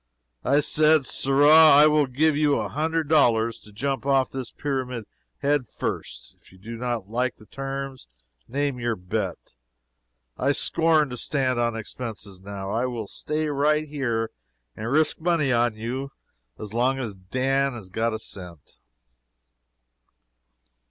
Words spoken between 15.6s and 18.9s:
you as long as Dan has got a cent."